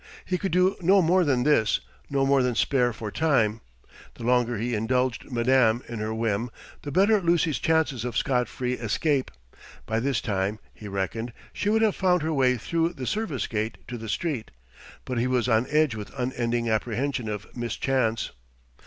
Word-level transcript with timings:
He 0.25 0.39
could 0.39 0.51
do 0.51 0.77
no 0.81 0.99
more 1.03 1.23
than 1.23 1.43
this 1.43 1.79
no 2.09 2.25
more 2.25 2.41
than 2.41 2.55
spare 2.55 2.91
for 2.91 3.11
time: 3.11 3.61
the 4.15 4.23
longer 4.23 4.57
he 4.57 4.73
indulged 4.73 5.29
madame 5.31 5.83
in 5.87 5.99
her 5.99 6.11
whim, 6.11 6.49
the 6.81 6.91
better 6.91 7.21
Lucy's 7.21 7.59
chances 7.59 8.03
of 8.03 8.17
scot 8.17 8.47
free 8.47 8.73
escape. 8.73 9.29
By 9.85 9.99
this 9.99 10.19
time, 10.19 10.57
he 10.73 10.87
reckoned, 10.87 11.33
she 11.53 11.69
would 11.69 11.83
have 11.83 11.95
found 11.95 12.23
her 12.23 12.33
way 12.33 12.57
through 12.57 12.93
the 12.93 13.05
service 13.05 13.45
gate 13.45 13.77
to 13.89 13.95
the 13.99 14.09
street. 14.09 14.49
But 15.05 15.19
he 15.19 15.27
was 15.27 15.47
on 15.47 15.67
edge 15.69 15.93
with 15.93 16.09
unending 16.17 16.67
apprehension 16.67 17.29
of 17.29 17.55
mischance. 17.55 18.31